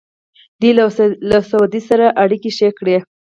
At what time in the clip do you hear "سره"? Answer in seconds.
1.89-2.05